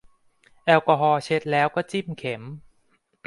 [0.65, 2.41] แอลกอฮอล์เช็ดแล้วก็จิ้มเข็ม